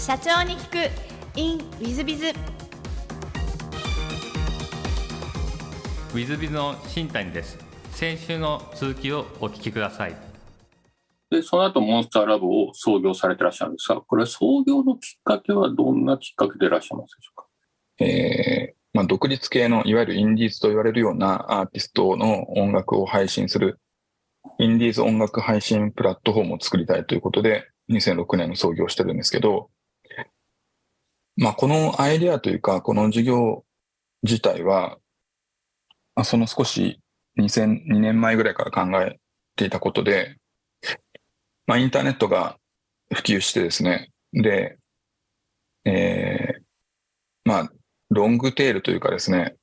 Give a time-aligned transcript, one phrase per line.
[0.00, 1.38] 社長に聞く。
[1.38, 7.58] In ウィズビズウィズビズの新谷です。
[7.90, 10.16] 先週の続きをお聞きください。
[11.28, 17.46] で、その後モンスターラボを創業されてらっしゃるんですが、これ創業のきっかけはどんなきっかけでいらっしゃいますでしょうか？
[17.98, 23.78] えーまあ、独立系のいわゆるインディーズと言われるようなアーティストの音楽を配信する
[24.58, 29.68] インディーズ音楽配信プラットフォームを作りたいということで2006年に創業してるんですけど、
[31.40, 33.64] まあ、このアイデアというか、この事業
[34.22, 34.98] 自体は、
[36.14, 37.00] まあ、その少し
[37.38, 39.18] 2002年前ぐらいから考え
[39.56, 40.36] ていたことで、
[41.66, 42.58] まあ、インターネットが
[43.14, 44.76] 普及してですね、で、
[45.86, 46.62] えー、
[47.46, 47.72] まあ、
[48.10, 49.56] ロングテールというかですね、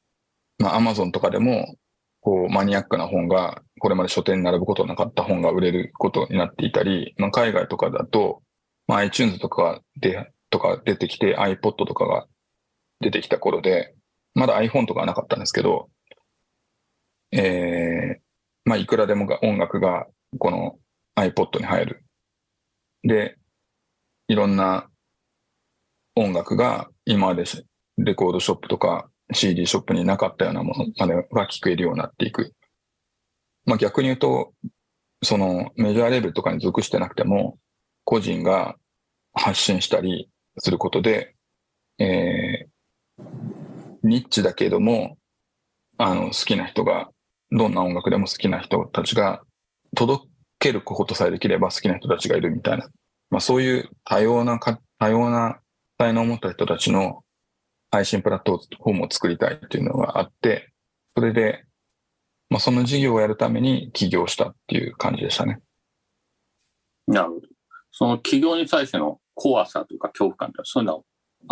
[0.58, 1.76] まあ、アマゾンとかでも、
[2.22, 8.42] こう、マニアックな本が、これまで書店に並ぶことなかった本が売れることになっていたり、まあ、海外とかだと、
[8.88, 12.26] まあ、iTunes とかで、とか出てきて iPod とかが
[13.00, 13.96] 出てきた頃で、
[14.34, 15.90] まだ iPhone とかはなかったんですけど、
[17.32, 18.22] えー、
[18.66, 20.08] まあ、いくらでもが音楽が
[20.40, 20.78] この
[21.16, 22.04] iPod に入る。
[23.04, 23.38] で、
[24.28, 24.90] いろんな
[26.16, 27.46] 音楽が今まで
[27.98, 32.54] レコードショップとか CD ショップになかったようなものまでが聞けるようになっていく。
[33.66, 34.54] まあ逆に言うと、
[35.24, 37.58] そのメジャーレベルとかに属してなくても、
[38.04, 38.76] 個人が
[39.34, 41.36] 発信したりすることで、
[42.00, 43.24] えー、
[44.04, 45.18] ニッチだけども、
[45.98, 47.10] あの、好きな人が、
[47.52, 49.42] どんな音楽でも好きな人たちが
[49.96, 50.28] 届
[50.60, 52.88] けることさえできれば好きな人たちがいるみたいな。
[53.30, 54.60] まあそういう多様な、
[55.00, 55.60] 多様な
[55.98, 57.24] 才能を持った人たちの
[57.90, 60.72] 配信プラットフォームを作りたいっていうのがあって、
[61.16, 61.64] それで、
[62.50, 65.60] まあその事業をやるために起業したっていう感じでしたね。
[67.08, 67.48] なるほど。
[67.92, 71.04] その起業に対しての怖さとか恐怖感ってそういうのは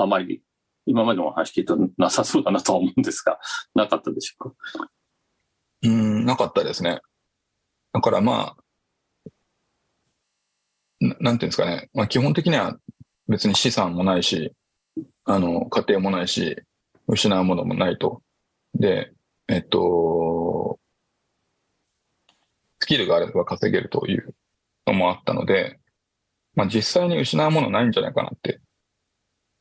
[0.03, 0.41] あまり
[0.88, 3.40] 今までの話聞いてなさそうだなと思うんですが、
[3.75, 4.90] なかったでしょうか？
[5.84, 7.00] うん、なかったですね。
[7.94, 9.29] だからまあ、
[11.00, 11.90] ななんていうんですかね。
[11.94, 12.78] まあ基本的には
[13.28, 14.53] 別に資産もないし、
[15.25, 16.62] あの、家庭もないし、
[17.07, 18.22] 失うものもないと。
[18.74, 19.12] で、
[19.47, 20.79] えっと、
[22.79, 24.35] スキルがあれば稼げるという
[24.88, 25.79] のもあったので、
[26.55, 28.59] まあ実際に失うものないんじゃないかなって、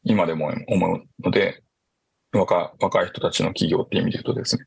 [0.04, 1.62] 今でも思うので、
[2.32, 4.64] 若若い人たちの企業っていう意味で言うとですね、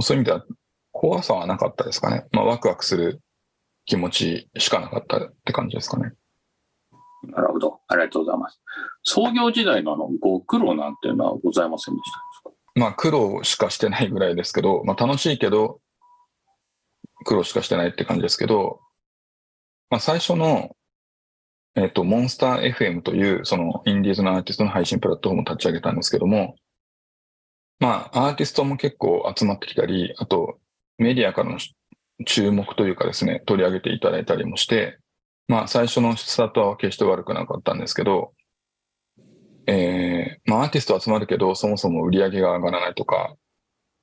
[0.00, 0.44] そういう意味では
[0.92, 2.24] 怖さはなかったですかね。
[2.32, 3.20] まあワクワクする
[3.86, 6.12] 気持ちしかなかったって感じですかね。
[7.22, 7.80] なるほど。
[7.88, 8.60] ありがとうございます。
[9.02, 15.80] 創業時代のあのご苦労なんていうのはございませんでしたまあ苦労しかしてないぐらいですけど、まあ楽しいけど、
[17.24, 18.80] 苦労しかしてないって感じですけど、
[19.90, 20.74] まあ最初の、
[21.76, 26.56] えっ、と、モンスター FM という、そのインディーズのアーティストの配信プラットフォームを立ち上げたんですけども、
[27.80, 30.58] まあアーティストも結構集まってきたり、あと
[30.98, 31.58] メディアからの
[32.26, 34.98] 注目というかですね、取り上げていただいたりもして、
[35.48, 38.32] まあ最初のスタートは決して悪くなかったんですけど、
[39.66, 43.34] えー、まあアーティスト集まるけど、そもそも売り上げが上がらないとか、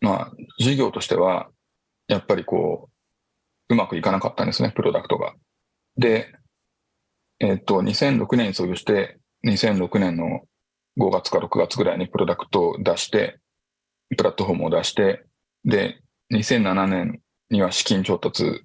[0.01, 1.49] まあ事業としては、
[2.07, 2.89] やっぱりこ
[3.69, 5.33] う、うまくいかなかったんですね、プロダクトが。
[5.97, 6.35] で、
[7.43, 10.41] えっ、と、2006年に創業して、2006年の
[10.99, 13.39] 5月か6月ぐらいにプロダクトを出して、
[14.15, 15.25] プラットフォームを出して、
[15.65, 15.99] で、
[16.31, 17.19] 2007年
[17.49, 18.61] には資金調達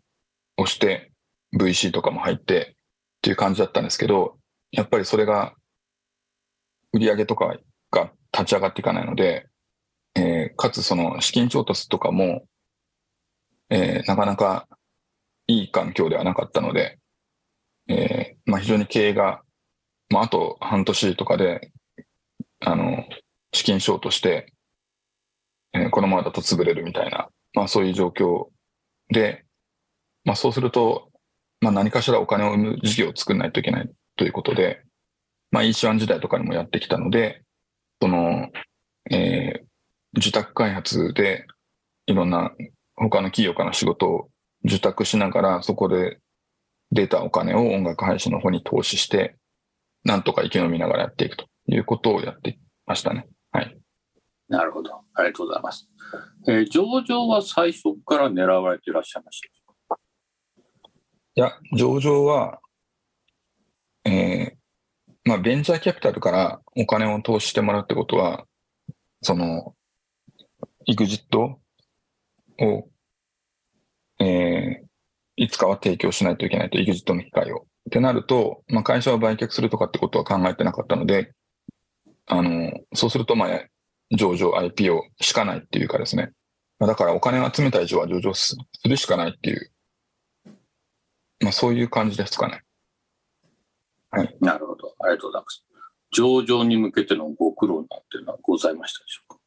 [0.58, 1.10] をして、
[1.58, 2.74] VC とかも入って
[3.16, 4.36] っていう感じだったんですけど、
[4.72, 5.54] やっぱりそれが
[6.92, 7.56] 売り上げとか
[7.90, 9.46] が立ち上がっていかないので、
[10.14, 12.44] えー、かつその資金調達とかも、
[13.70, 14.68] えー、なかなか
[15.46, 16.98] いい環境ではなかったので、
[17.88, 19.42] えー、まあ非常に経営が、
[20.10, 21.72] まああと半年とかで、
[22.60, 23.04] あの、
[23.52, 24.52] 資金ショートして、
[25.72, 28.46] えー、このままだと潰れるみたいな、まあそういう状況
[29.10, 29.44] で、
[30.24, 31.10] まあそうすると、
[31.60, 34.82] まあ何かしらお金を生む事業を作らないといけないということで、
[35.50, 37.42] まあ E1 時代とかにもやってきたので、
[38.00, 38.50] その、
[39.10, 41.46] えー、受託開発で
[42.06, 42.52] いろんな
[42.94, 44.28] 他の企業から仕事を
[44.64, 46.18] 受託しながら、そこで
[46.92, 49.36] 出たお金を音楽配信の方に投資して、
[50.04, 53.26] なんとか生き延びながらやっていくということをやってましたね。
[53.50, 53.76] はい。
[54.48, 54.94] なるほど。
[55.14, 55.88] ありがとうございます。
[56.48, 59.46] えー、上場は最初から狙われていらっしゃいました
[61.38, 62.60] いや、上場は、
[64.04, 64.56] えー、
[65.24, 68.46] まあ、ベンチャーキャピタルからお金を投資してもらうってことは、
[69.20, 69.74] その、
[70.86, 71.60] エグジット
[72.60, 72.88] を、
[74.20, 74.85] えー、
[75.36, 77.66] いつかは提供しないといけないと、エグジットの機会を。
[77.88, 81.32] ってなると、まあ、会社を売却するとかってことは考えてなかったので、
[82.26, 83.60] あの、そうすると、まあ、
[84.16, 86.32] 上場 IPO しかないっていうかですね。
[86.78, 89.70] だからお金を集めた以上は上場するしかないっていう、
[91.40, 92.62] まあ、そういう感じですかね。
[94.10, 94.36] はい。
[94.40, 94.94] なるほど。
[95.00, 95.64] ありがとうございます。
[96.12, 99.40] 上場に向けてのご苦労なんていうのはございましたでしょうか？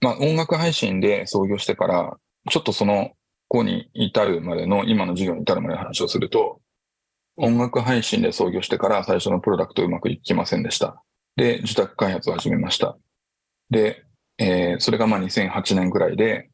[0.00, 2.16] まあ、音楽配信で創業してから、
[2.50, 3.12] ちょっとその、
[3.54, 6.60] ここに至るまでの、今の事業に至るまでの話をすると、
[7.36, 11.04] 音楽配信で創業してから最初のプロダクトうまくいきませんでした。
[11.36, 12.98] で、受託開発を始めました。
[13.70, 14.06] で、
[14.38, 16.50] えーそれがまあ2008年ぐらいで、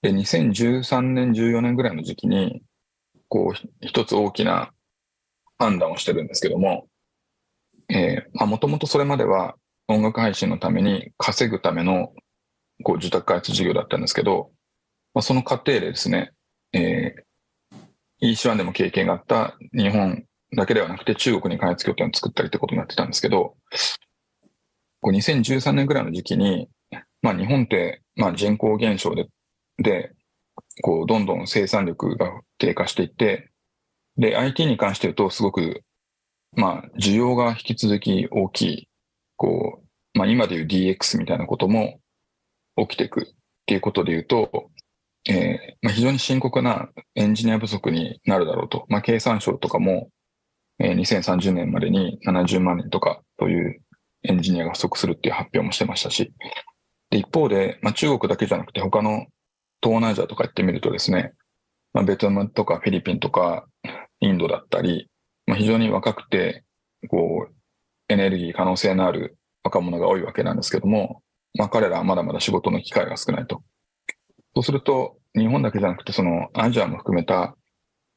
[0.00, 2.62] で、2013年、14年ぐらいの時期に、
[3.28, 4.70] こう、一つ大きな
[5.58, 6.86] 判断をしてるんですけども、
[7.90, 9.56] えーまあ、もともとそれまでは
[9.88, 12.14] 音楽配信のために稼ぐための
[12.82, 14.52] こう受託開発事業だったんですけど、
[15.14, 16.32] まあ、その過程でですね、
[16.72, 20.24] えー、EC1 でも経験があった日本
[20.56, 23.56] だけではなくて中国に開発拠点を作ったりってことになってたんですけど、
[25.00, 26.68] こう2013年ぐらいの時期に、
[27.22, 29.28] まあ日本って、まあ人口減少で、
[29.78, 30.12] で、
[30.82, 33.50] こうどんどん生産力が低下していって、
[34.16, 35.82] で、IT に関して言うとすごく、
[36.56, 38.88] まあ需要が引き続き大きい、
[39.36, 39.82] こ
[40.14, 42.00] う、まあ今でいう DX みたいなことも
[42.76, 43.24] 起きていくっ
[43.66, 44.70] ていうことで言うと、
[45.28, 48.86] えーまあ、非常に深刻なエンジニア不足になるだろうと。
[48.88, 50.08] まあ、経産省とかも、
[50.78, 53.82] えー2030年までに70万人とかという
[54.22, 56.32] エンジニアが不足するっていう発表もしてましたし。
[57.10, 59.26] で、一方で、まあ、中国だけじゃなくて他の
[59.82, 61.34] 東南アジアとか行ってみるとですね、
[61.92, 63.66] まあ、ベトナムとかフィリピンとか
[64.20, 65.08] インドだったり、
[65.46, 66.64] まあ、非常に若くて、
[67.08, 67.54] こう、
[68.08, 71.22] エネルギー可能性のある若者が多いわけなんですけども、
[71.54, 73.62] まあ、彼らはまだまだ仕事の機会が少ないと。
[74.58, 77.56] そうすると、日本だけじゃなくて、そのアジアも含めた、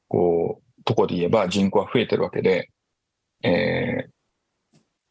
[0.08, 2.70] こう、とこで言えば人口は増えてるわけで、
[3.44, 4.12] えー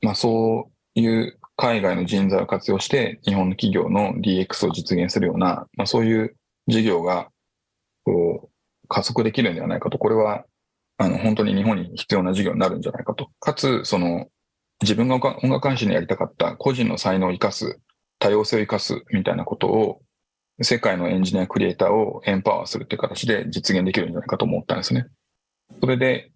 [0.03, 6.37] まあそういう海外の人材を活用して、日本の企業の DX を実現するような、まあそういう
[6.69, 7.29] 事業が、
[8.05, 8.51] こ
[8.85, 9.99] う、加速できるんではないかと。
[9.99, 10.45] これは、
[10.99, 13.31] あの、本当に日本に必要な事業になるんじゃないかと。
[13.41, 14.29] かつ、その、
[14.83, 17.79] 自分が音楽音楽配信でやりたかった個人の才能を生かす、
[18.19, 20.03] 多様性を生かすみたいなことを、
[20.63, 25.07] 世界のエンジニアクリエイターをエンパワーするっていう形で実現できるんじゃないかと思ったんですね。
[25.81, 26.31] それで、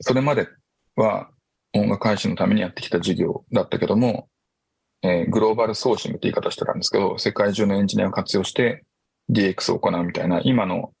[0.00, 0.48] それまで
[0.96, 1.30] は
[1.74, 4.28] 音楽配信のためにやってきた事業だったけども、
[5.02, 8.84] えーグローバルソーシングって言い方してたんですけど、世界中のエンジニアを活用して
[9.30, 10.92] DX を行うみたいな、今の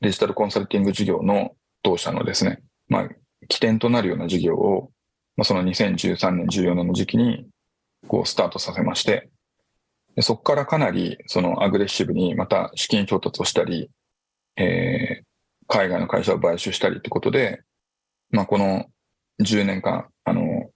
[0.00, 1.52] デジタルコンサルティング事業の
[1.82, 3.08] 当社のですね、まあ、
[3.48, 4.90] 起点となるような事業を、
[5.36, 7.46] まあ、その2013年、14年の時期に、
[8.06, 9.28] こう、スタートさせまして、
[10.18, 13.88] でそこからかなり、そのアグレッシブにまた資金調達をしたり、
[14.56, 15.24] えー
[15.70, 17.60] 海外の会社を買収したりってことで、
[18.30, 18.86] まあ、この
[19.42, 20.70] 10年間、あの、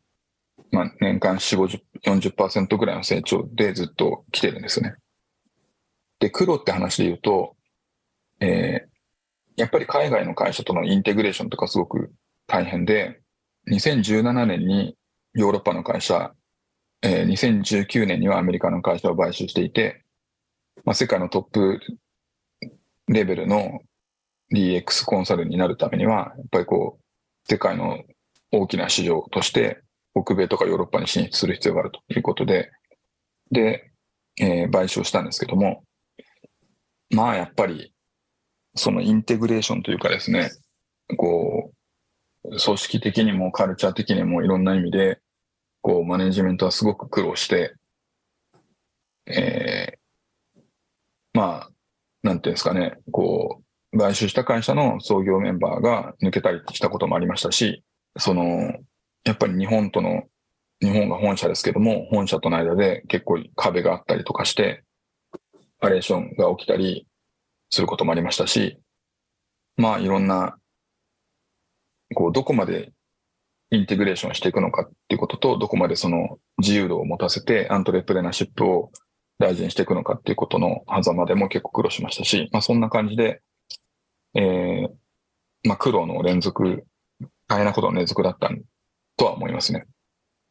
[0.71, 4.97] まあ、年間4、50、40%ぐらいの成長でずっと来てるんですよね。
[6.19, 7.57] で、苦労って話で言うと、
[8.41, 8.93] えー
[9.57, 12.13] やっぱり海外の会社とのインテグレーションとかすごく
[12.47, 13.23] 大変で、
[13.71, 14.95] 2017年に
[15.35, 16.33] ヨーロッパの会社、
[17.03, 20.05] えー2019年にはアメリカの会社を買収していて、
[20.85, 21.81] まあ、世界のトップ
[23.09, 23.81] レベルの
[24.53, 27.05] DX コンサルになるためには、やっぱりこう、
[27.51, 28.03] 世界の
[28.51, 29.81] 大きな市場として、
[30.15, 32.71] 北米とかヨーロッパに進出する必要があるということで、
[33.51, 33.91] で、
[34.41, 35.85] えー買収したんですけども、
[37.11, 37.93] まあやっぱり、
[38.75, 40.51] そのインテグレーションというかですね、
[41.17, 41.73] こ
[42.45, 45.21] う、組織的にもカルチャー的にもいろんな意味で、
[45.83, 47.75] こう、マネジメントはすごく苦労して、
[49.27, 50.03] えー
[51.35, 51.71] まあ、
[52.23, 53.63] なんていうんですかね、こ
[53.93, 57.83] う、買収した会社の創業メンバーが抜けたりしたこともありましたし、
[58.19, 58.75] その、
[59.25, 60.25] やっぱり日本との、
[60.81, 64.85] 日本が本社ですけども、本社との間で結構壁があったりとかして、
[65.81, 67.07] パレーションが起きたり
[67.71, 68.79] することもありましたし、
[69.77, 70.57] まあいろんな、
[72.15, 72.93] こう、どこまで
[73.73, 78.93] インテグレーションしていくのかっていうことと、どこまでその自由度を持たせてアントレプレナーシップを
[79.39, 83.41] 大事にしていくのかっていうことの狭間でも結構苦労しましたし、まあそんな感じで、
[84.35, 84.89] えー、
[85.67, 86.85] まあ苦労の連続、
[87.49, 88.51] 大変なことの連続だった
[89.17, 89.87] とは思いますね。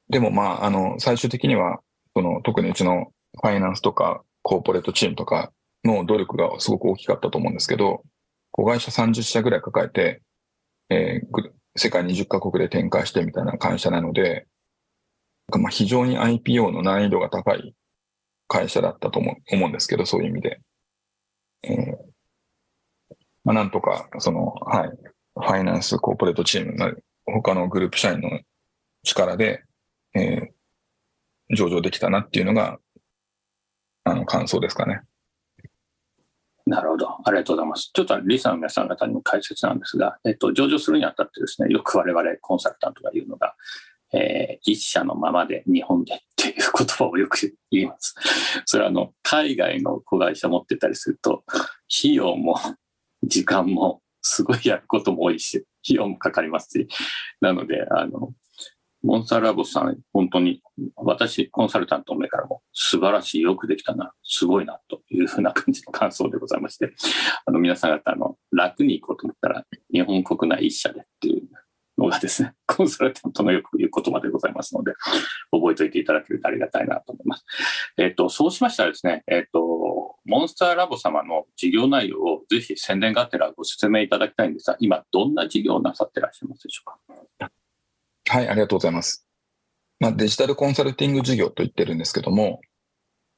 [0.10, 1.80] でもまあ、あの、最終的には、
[2.16, 5.52] その、特にうちのファイナンスとかコーポレートチームとか
[5.86, 8.02] の努力がすごく大きかったと思うんですけど、
[8.50, 10.24] 子会社30社ぐらい抱えて、
[10.90, 14.48] えー世界20カ国で展開してみたいな会社なので、
[15.52, 17.76] まあ非常に IPO の難易度が高い
[18.48, 20.62] 会社だったと思う思うんですけど、そういう意味で。
[21.64, 22.12] えー
[23.44, 26.94] まあ、なんとか、その、はい、ファイナンスコーポレートチームの
[27.26, 28.40] 他のグループ社員の
[29.04, 29.64] 力で、
[30.14, 32.78] えー、上場できたなっていうのが、
[34.04, 35.02] あの、感想ですかね。
[36.72, 37.10] なるほど。
[37.26, 37.92] ありがとうございます。
[37.94, 43.56] ちょっとリスナーの皆さん方にも解説なんですが、えっと、上場するにあたってですね、よく我々コンサルタントが言うのが、
[44.14, 48.16] えー、一社のままで日本でっていう言葉をよく言います。
[48.66, 51.44] それはあの、海外の子会社持ってたりすると、
[52.00, 52.56] 費用も
[53.22, 56.88] 時間もすごいやることも多いし、費用もかかりますし、
[57.42, 58.32] なので、あの、
[59.04, 60.62] モンスターラボさん、本当に、
[60.96, 66.94] 私、コンサルタントの目からも、素晴らしい、よくできたな、すごいな、というふうな感じの感想でございまして、
[67.46, 71.50] あの、皆さん方、あの、楽に行こうと思ったら、日本国内一社でっていう
[71.98, 74.94] のがですね、コンサルタントのよく言う言葉でございますので、
[75.52, 77.46] 覚えておいていただけるとありがたいなと思います。
[77.98, 86.98] えっ、と、そうしましたらですね、えっ、と、モンスターラボ様の事業内容をぜひ宣伝があってらご説明いただきたいんですが、今、どんな事業をなさってらっしゃいますでしょうか？
[88.32, 89.28] はい、ありがとうございます。
[90.00, 92.62] まあ、デジタルコンサルティング事業と言ってるんですけども、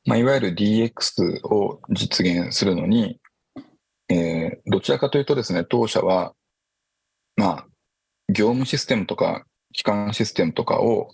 [0.05, 3.19] まあ、いわゆる DX を実現するのに、
[4.07, 6.35] えー、どちらかというとですね、当社は、
[7.35, 7.67] まあ、
[8.31, 11.09] 業務システムとか、機関システムとかを、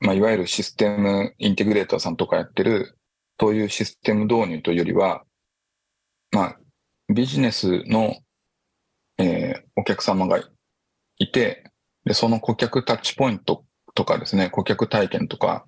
[0.00, 2.98] まあ、いわゆるシステムインテグレーターさんとかやってる、
[3.38, 5.22] そういうシステム導入というよりは、
[6.32, 6.58] まあ、
[7.14, 8.16] ビジネスの、
[9.18, 10.42] えー、お客様が
[11.18, 11.71] いて、
[12.12, 13.64] で、その顧客タッチポイント
[13.94, 15.64] とかですね、顧客体験とか、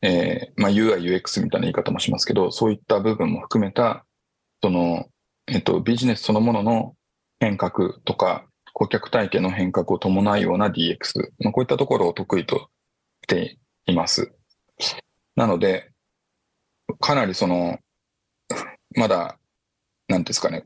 [0.00, 4.06] えー、まあ UI、UX みたいな言い方もしますけど、そういった部分も含めた、
[4.62, 5.04] その、
[5.46, 6.94] えっと、ビジネスそのものの
[7.40, 12.70] 変革とか、顧客体験の変革を伴うような DX、まあ、こういったところを得意と
[13.24, 14.32] しています。
[15.36, 15.90] なので、
[17.00, 17.78] かなりその、
[18.96, 19.38] まだ、
[20.08, 20.64] なんですかね、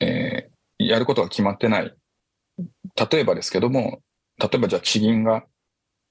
[0.00, 1.94] えー、やることが決まってない。
[3.10, 4.02] 例えばですけども、
[4.38, 5.44] 例えばじゃあ地銀が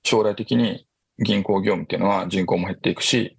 [0.03, 0.87] 将来的に
[1.19, 3.37] 銀行業務っていうのは人口も減っていくし、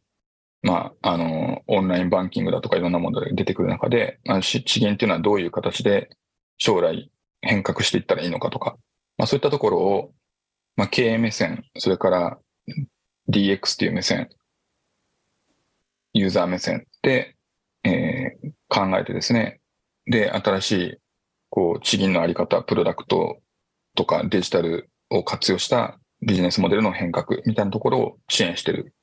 [0.63, 6.09] まあ、あの、オンラインバンキングだとかいろんなものが出てくる中で、まあ、地銀っていうのはどういう形で
[6.57, 7.11] 将来
[7.43, 8.77] 変革していったらいいのかとか、
[9.19, 10.13] まあそういったところを、
[10.77, 12.39] まあ経営目線、それから
[13.31, 14.29] DX っていう目線、
[16.15, 17.37] ユーザー目線で、
[17.85, 19.61] えー、考えてですね、
[20.07, 20.97] で、新しい、
[21.51, 23.39] こう、地銀のあり方、プロダクト
[23.95, 28.95] とかデジタルを活用したビジネスモデルの変革みたいなところを支援してる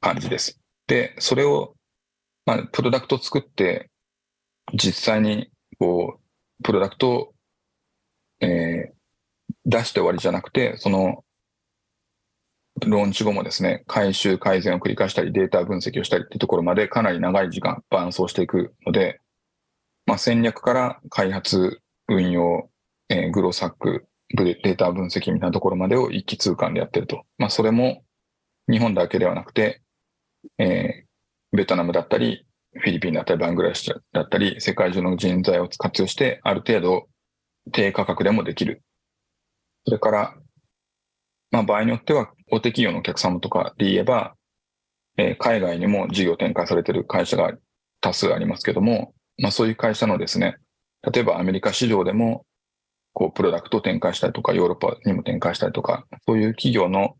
[0.00, 0.60] 感じです。
[0.86, 1.74] で、それを、
[2.44, 3.90] まあ、プロダクトを作って、
[4.74, 7.34] 実際に、こう、プロダクトを、
[8.40, 8.94] えー、
[9.64, 11.24] 出して終わりじゃなくて、その、
[12.86, 19.20] ローンチ後もですね、回収改善を繰り返したり、データ分析をしたりっていうところまでかなり長い時間伴走していくので、
[20.04, 22.70] まあ、戦略から開発、運用、
[23.08, 27.24] えー、グロサック、データ分析みたいなところまでを一気通貫でやってると。
[27.38, 28.04] まあ、それも
[28.70, 29.82] 日本だけではなくて、
[30.58, 37.08] えー、ベトナムだったり、フィリピンだったり、バングラシュだったり、世界中の人材を活用して、ある程度
[37.72, 38.82] 低価格でもできる。
[39.84, 40.34] それから、
[41.50, 44.34] まあ、場合によっては、大手企業のお客様とかで言えば、
[45.16, 47.52] えー、海外にも事業展開されている会社が
[48.00, 50.56] 多数ありますけども、まあ、そういう会社のですね、
[51.10, 52.44] 例えばアメリカ市場でも
[53.18, 57.16] こう、プロダクトを展開したりとか、ヨーロッパにも展開したりとか、そういう企業の、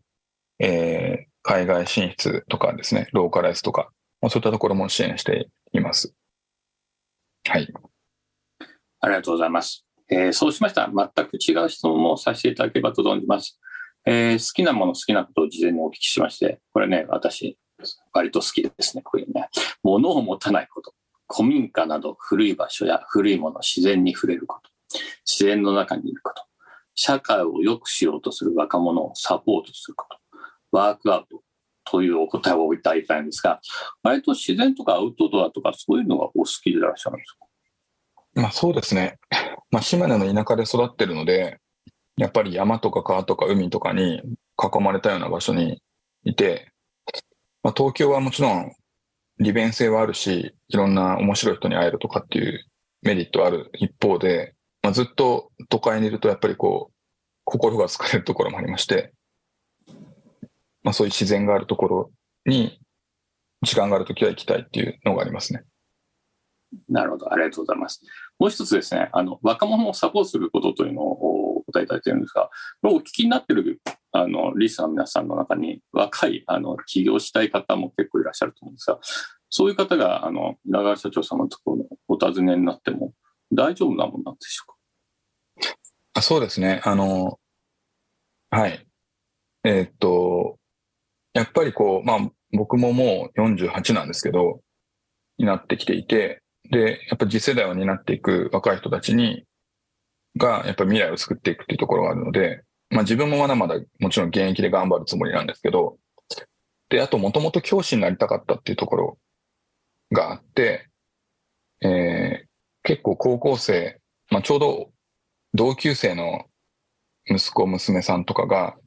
[0.59, 3.89] えー、海外進出とかですね、ローカライズとか、
[4.21, 6.13] まあ、そういったところも支援しています。
[7.47, 7.67] はい。
[8.99, 9.87] ありがとうございます。
[10.07, 13.59] えー、そうしましたら、全く違う質問もさせていただければと存じます。
[14.05, 17.57] えー、好きなもの、好きなことを事前にお聞きしまして、これね、私、
[18.13, 19.49] 割と好きですね、こういうね。
[19.81, 20.93] 物を持たないこと。
[21.27, 24.76] 古民家など古い場所や古いもの、自然に触れること。
[25.25, 26.43] 自然の中にいること、
[26.95, 30.17] 社会を良くしようとする若者をサポートすること、
[30.71, 31.41] ワークアウト
[31.89, 33.61] というお答えをいただいたんですが、
[34.03, 37.45] 割と自然とかアウトドアとかそういうのがお好きでいらっしゃるんですか？
[38.41, 39.17] まあそうですね。
[39.71, 41.59] まあ島根の田舎で育ってるので、
[42.17, 44.21] やっぱり山とか川とか海とかに
[44.61, 45.81] 囲まれたような場所に
[46.23, 46.71] いて、
[47.63, 48.73] まあ、東京はもちろん
[49.39, 52.65] 利便性はあるし、いろんな面白い人に会えるとかっていう
[53.03, 56.93] メリットある一方で、まあ、ずっと都会にいるとやっぱりこう、
[57.43, 59.13] 心が疲れるところもありまして、
[60.83, 62.11] まあ、そういう自然があるところ
[62.45, 62.79] に
[63.61, 65.63] 時間があるときは行きたいっていうのがありますね。
[66.89, 68.03] なるほど、ありがとうございます。
[68.39, 72.49] もう一つですね、あの若者をサポートすることというのをお答えいただいているんですが、
[72.83, 73.81] お聞きになっている
[74.11, 78.99] あのリスナーの皆さんの中に、若いあの起業したい方も結構いらっしゃると思うんですが、
[79.49, 83.13] そういう方があの長川社長様のところのお尋ねになっても、
[83.51, 85.75] 大丈夫なものなんでしょうか？
[86.15, 86.81] あそうですね。
[86.83, 87.39] あの、
[88.49, 88.85] はい。
[89.63, 90.57] えーっと、
[91.33, 94.61] やっぱりこう、まあ僕ももう48なんですけど、
[95.37, 99.45] になってきていて、で、やっぱ次世代を担っていく若い人たちに、
[100.35, 105.97] が、やっぱ未来を救っていくっていうところがあるので、まあ自分もまだまだもちろん現役で頑張るつもりなんですけど、
[106.89, 109.17] で、あともともと教師になりたかったっていうところ
[110.11, 110.89] があって、
[111.81, 112.46] えー
[112.87, 113.99] 結構高校生、
[114.31, 114.91] まあちょうど
[115.53, 116.45] 同級生の
[117.29, 118.77] 息子、娘さんとかが、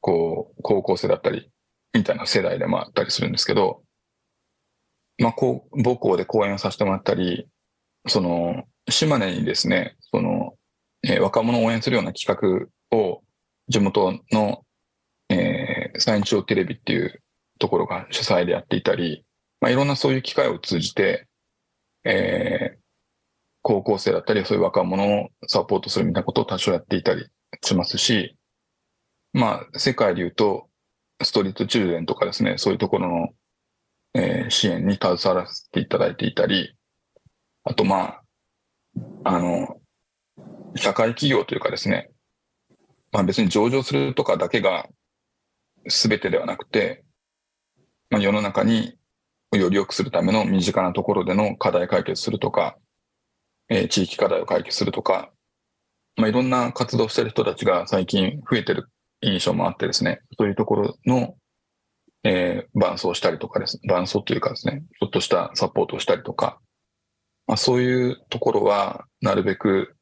[0.00, 1.50] こう、高校生だったり、
[1.92, 3.82] みたいな世代でもあったりするんですけど、
[5.18, 7.48] まあ、こう、母校で講演をさせてもらったり、
[8.08, 10.54] その、島根にですね、その、
[11.02, 13.22] えー若者を応援するような企画を、
[13.68, 14.64] 地元の、
[15.28, 17.22] えー、山頂テレビっていう
[17.58, 19.26] ところが主催でやっていたり、
[19.60, 21.26] まあ、いろんなそういう機会を通じて、
[22.04, 22.79] えー
[23.62, 27.26] 高校生だったり、そういう若者をサポートするみたいなことを多少やっていたり
[27.62, 28.36] しますし、
[29.32, 30.68] まあ、世界で言うと、
[31.22, 33.28] ストリートチルドレンとかですね、そういうところの、
[34.14, 36.74] えー支援に携わらせていただいていたり、
[37.62, 38.22] あとまあ、
[39.24, 39.76] あの、
[40.74, 42.10] 社会企業というかですね、
[43.12, 44.86] まあ別に上場するとかだけが
[45.86, 47.04] 全てではなくて、
[48.08, 48.98] まあ世の中に
[49.52, 52.76] より良くするための身近なところでの課題解決するとか、
[53.70, 55.30] えー地域課題を解決するとか、
[56.16, 58.88] まあいろんな活動してる人たちが最近増えてる
[59.22, 61.34] 印象もあってですね、そういうところの、
[62.24, 66.60] えー伴走したりとかですね、伴走というかですね、ちょっとしたサポートをしたりとか、
[67.46, 69.96] まあ、そういうところは、なるべく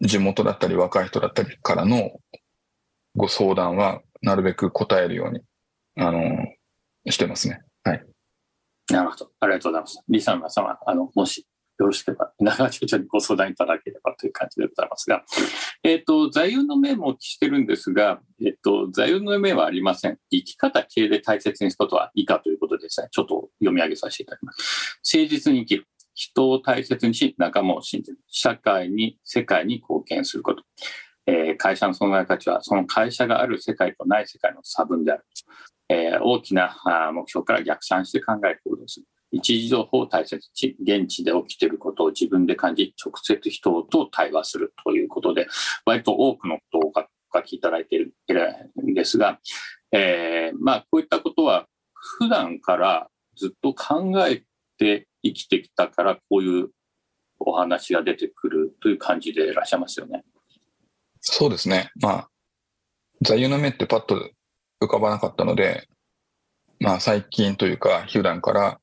[0.00, 2.12] 地元だったり若い人だったりからの
[3.16, 5.40] ご相談は、なるべく答えるように、
[5.96, 6.20] あの、
[7.10, 7.62] してますね。
[7.82, 8.04] はい。
[8.90, 9.30] なるほど。
[9.40, 10.02] ありがとうございます。
[10.08, 11.46] リサン様、あの、もし
[11.78, 15.24] よろしければ、長町長にご相談いただければという感じでございますが、
[15.82, 20.18] えっ、と、座右の銘もお聞きしてるんですが、えっ、と、座右の銘はありません。
[20.30, 25.00] 生き方系で大切にすることは以下ということですね、ちょっと読み上げさせていただきます。
[25.14, 25.86] 誠実に生きる。
[26.14, 28.18] 人を大切にし、仲間を信じる。
[28.28, 30.62] 社会に、世界に貢献すること。
[31.26, 35.24] えー会社の存在価値は、その会社がある世界とない世界の差分である。
[35.88, 36.76] えー大きな
[37.12, 39.02] 目標から逆算して考え行動す。
[39.34, 45.46] 一時情報を大切に、現地で起きていることを自分で感じ、直接人と対話するということで、
[45.84, 46.92] 割と多くのことをお
[47.36, 48.14] 書きいただいている
[48.82, 49.40] んですが、
[49.92, 54.44] えーまあ、こういったことは普段からずっと考え
[54.78, 56.70] て生きてきたから、こういう
[57.40, 60.24] お話が出てくるという感じでいらっしゃいますよね。
[61.20, 61.90] そうですね。
[62.00, 62.28] まあ、
[63.22, 64.30] 座右の銘ってパッと
[64.80, 65.88] 浮かばなかったので、
[66.80, 68.80] まあ最近というか、普段から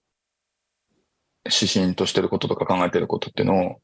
[1.45, 3.81] 指針としてることとか考えてることっていうのを、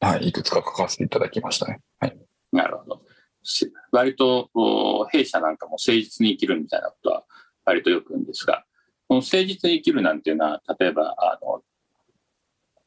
[0.00, 1.80] はい、いくつか書かせていただきましたね。
[1.98, 2.18] はい。
[2.52, 3.02] なるほど。
[3.42, 7.24] し割とお弊社なんかも誠実に生きるみたいなことは
[7.64, 8.64] 割とよく言うんですが、
[9.08, 11.62] この誠実に生きるなんていうのは、例えば、あの、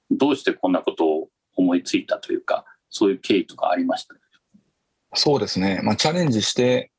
[0.10, 4.16] どうしてこんなことを思いついたというか、そういう経緯とかありました？
[5.16, 5.82] そうですね。
[5.84, 6.92] まあチャレンジして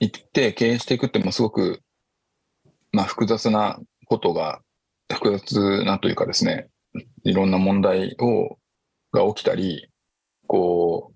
[0.00, 1.82] いって経営していくってもすごく、
[2.92, 4.62] まあ複雑なことが、
[5.12, 6.68] 複雑なというかですね、
[7.24, 8.58] いろんな問題を、
[9.12, 9.88] が起きたり、
[10.46, 11.14] こう、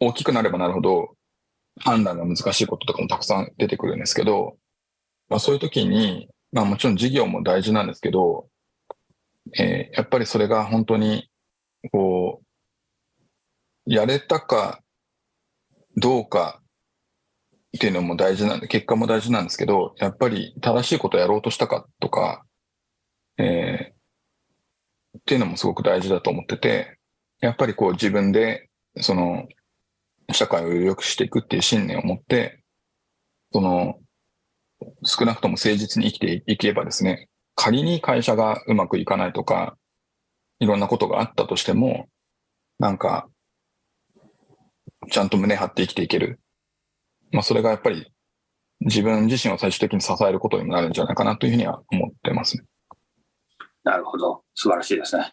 [0.00, 1.16] 大きくなればなるほど
[1.80, 4.56] 判断が難しいこととかもたくさん出てくるんですけど、
[5.28, 8.48] まあそういう時に、まあもちろん事業も大事なんですけど、
[9.58, 11.30] えーやっぱりそれが本当に、
[11.92, 12.42] こ
[13.86, 14.82] う、やれたか
[15.96, 16.60] どうか
[17.76, 22.44] っていうのも大事なんで、結果も大事なんですけど、やっぱり正しいことをやろうとしたかとか、
[23.38, 23.96] えー
[25.16, 26.98] っていうのもすごく大事だと思ってて、
[27.40, 28.68] やっぱりこう自分で、
[29.00, 29.48] その、
[30.32, 32.62] 社会を良くしていくっていう信念を持って、
[33.52, 33.94] その、
[35.04, 39.76] 少なくとも誠実に生きていけばですね、仮に会社がうまくいかないとか、
[40.58, 42.08] いろんなことがあったとしても、
[42.78, 43.28] なんか、
[45.10, 46.40] ちゃんと胸張って生きていける。
[47.32, 48.12] まあ、それがやっぱり
[48.80, 52.64] 自分自身を最終的に支えることにもなるんじゃないかなというふうには思ってますね。
[53.84, 54.42] なるほど。
[54.54, 55.30] 素晴らしいですね。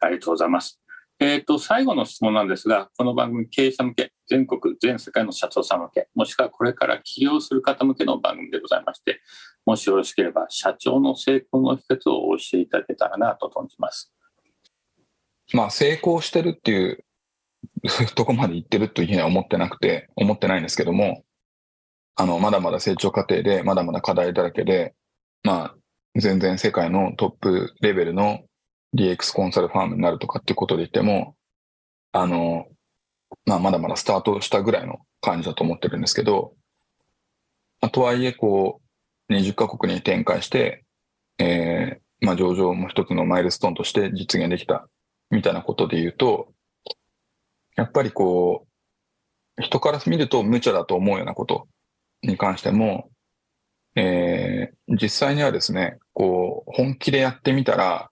[0.00, 0.80] ありがとうございます。
[1.18, 9.22] えっ、と、最後の質問なんですが、この番組経営者向け、全国、全世界の社長さん向け、もしくはこれから起業する方向けの番組でございまして、
[9.64, 14.12] もしよろしければ、社長の成功の秘訣をお教えいただけたらなと存じます。
[15.54, 17.04] まあ、成功してるっていう、
[18.14, 21.24] とこまで行ってるというふうには思ってなくて、思ってないんですけども、
[22.16, 24.94] あの、まだまだ成長過程で、まだまだ課題だらけで、
[25.42, 25.74] まあ、
[26.16, 28.40] 全然世界のトップレベルの
[28.94, 31.36] DX コンサルファームになるとかっていうことで言っても、
[32.12, 32.66] あの、
[33.44, 36.54] まあ、まだまだスタートしたぐらいの感じだと思ってるんですけど、
[37.82, 38.80] あ、とはいえ、こ
[39.28, 40.84] う、20カ国に展開して、
[41.38, 44.88] えーまあ、上場も一つのマイルストーンとして実現できた
[45.30, 46.48] みたいなことで言うと、
[47.76, 48.66] やっぱりこ
[49.58, 51.68] う、人から見ると無茶だと思うようなこと
[52.26, 53.10] に関しても、
[53.94, 58.08] えー実際にはですね、こう、本気でやってみたら、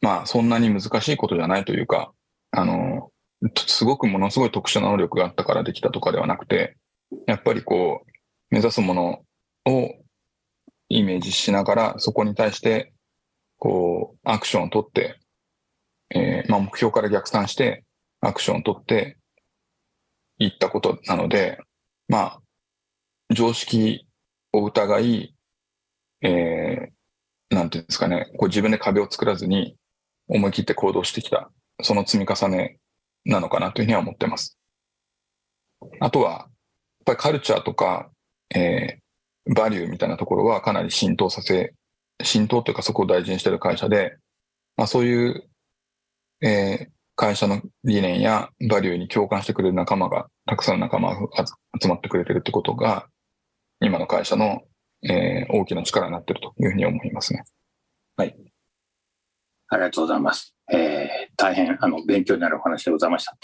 [0.00, 2.12] まあ、そんなに難しいことじゃないというか、
[2.50, 3.12] あの、
[3.54, 6.76] すごくものすごい特殊な能力があったからできたとかではなくて、
[7.28, 8.10] やっぱりこう、
[8.50, 9.22] 目指すもの
[9.64, 9.94] を
[10.88, 12.92] イメージしながら、そこに対して、
[13.58, 15.20] こう、アクションを取って、
[16.10, 17.84] えーまあ、目標から逆算して、
[18.20, 19.18] アクションを取って、
[20.38, 21.58] いったことなので、
[22.08, 22.40] まあ、
[23.34, 24.06] 常識
[24.52, 25.34] を疑い、
[26.22, 26.96] えー
[27.48, 29.76] なんていうんですかね、こう自分で壁を作らずに
[30.26, 31.48] 思い切って行動してきた、
[31.80, 32.78] その積み重ね
[33.24, 34.58] なのかなというふうには思ってます。
[36.00, 36.48] あとは、やっ
[37.04, 38.10] ぱりカルチャーとか、
[38.54, 39.06] えー
[39.54, 41.72] バリューみたいなところはかなり浸透させ、
[42.20, 44.16] 浸透というかそこを大事にしている会社で、
[44.76, 45.48] まあそういう、
[46.42, 51.28] えー会社の理念やバリューに共感してくれる仲間が、たくさんの仲間が
[51.80, 53.06] 集まってくれてるってことが、
[53.80, 54.62] 今の会社の、
[55.02, 57.44] えー大きな力になってるというふうに思いますね。
[59.68, 60.54] ありがとうございます。
[60.72, 63.36] えー大変あの勉強になるお話でございました。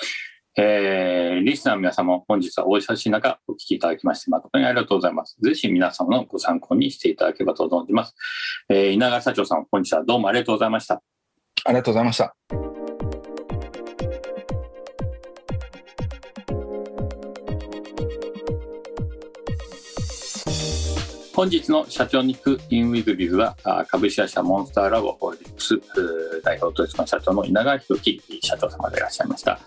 [0.56, 5.36] えーリスナーの皆様も本日はお忙しい中お聞きいただきまして誠にありがとうございます。
[5.40, 8.14] ぜひ皆様のご参考にしていただければと存じます。
[8.68, 11.02] えー稲川社長さん、本日はどうもありがとうございました。
[11.64, 12.71] ありがとうございました。
[21.34, 23.56] 本日の社長に行くインウィズビズは
[23.88, 25.80] 株式会社モンスターラボホールディングス
[26.42, 29.58] 代表取締役社長の稲川博樹社長様でいらっしゃいました。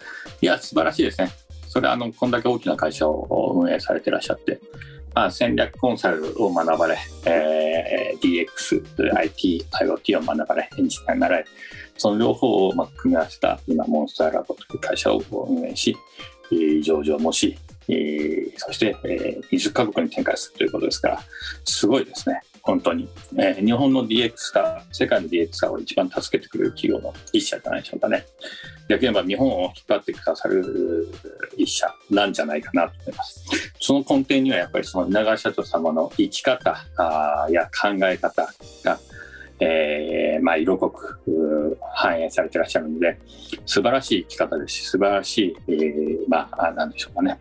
[0.42, 1.32] いや素晴らしいですね。
[1.68, 4.60] それはあのこんだけ大きな会社を運営されていらっしゃって、
[5.16, 11.46] まあ、戦略コンサルを学ばれ、えー DX、IT、IoT を学ばれ、エンジニアになられ、
[11.98, 15.98] その両方をまあ組み合わせた今、モンスターラボという会社を運営し、
[16.84, 17.58] 上場もし、
[17.90, 21.22] えそして、えー20カ国に展開するということですから、
[21.64, 23.08] すごいですね、本当に。
[23.38, 28.26] え日本の DX 化、世界の DX 化を一番助けてくれる企業の一社じゃないでしょうかね。
[28.88, 31.08] 逆に言えば日本を引っ張ってくださる
[31.58, 33.44] 一社なんじゃないかなと思います。
[33.80, 36.78] その根底にはやっぱりその稲川社長様の生き方
[37.50, 39.00] や考え方が、
[39.60, 43.18] えーまあ、色濃く反映されてらっしゃるので、
[43.66, 47.40] 素晴らしい生き方ですし、素晴らしい、えーまあ、なんでしょうかね、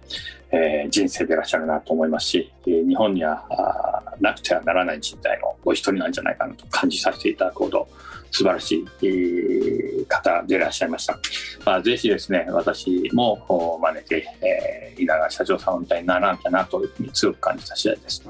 [0.52, 7.88] えー人生でいらっしゃるなと思いますし、日本にはなくてはならない人材のお一人なんじゃないかなと感じさせていただくほど、
[8.30, 11.18] 素晴らしい、方でいらっしゃいました。
[11.64, 18.22] まあ、ぜひですね、私も真似て、えー稲川社長さんみたいにならなきゃなというふうに強く感じた次第です。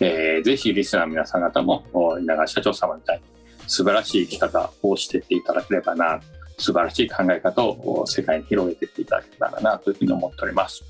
[0.00, 1.84] えーぜひリスナーの皆さん方も
[2.20, 3.22] 稲川社長様みたいに
[3.66, 6.20] 素晴らしい生き方をしていっていただければな、
[6.56, 10.84] 素晴らしい考え方を世界に広げていっていただければなというふうに思っております。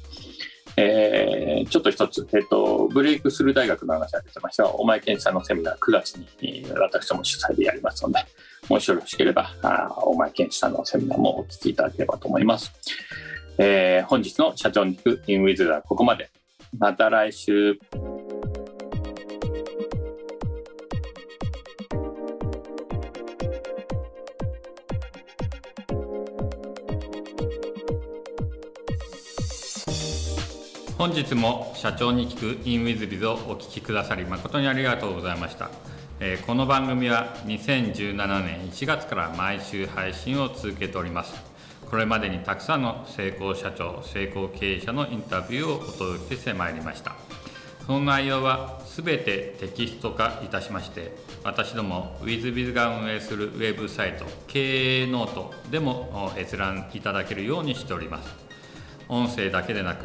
[0.78, 8.20] えーちょっと一つ、えっと、ブレイクスルー大学の話が出てましたが、お前健さんのセミナー9月にえ私ども主催でやりますので、
[8.68, 12.72] もしよろしければ、あお前健さんのセミナーもお聞きいただければと思います。
[13.58, 16.30] えー本日の社長に行くインウィズはここまで。
[16.78, 17.78] また来週。
[30.98, 35.70] 本日も社長に聞く in with biz をお聞きくださり誠にありがとうございました、
[36.18, 41.36] えーこの番組は2017年1月から毎週配信を続けております。
[41.88, 47.14] これまでにたくさんの成功社長成功経営者のインタビューをお届けしてまいりました。
[47.86, 58.34] その内容はすべてテキスト化いたしまして私ども WizBiz が運営するウェブサイト経営ノートでも閲覧いただけるようにしております。
[59.08, 60.04] 音声だけでなく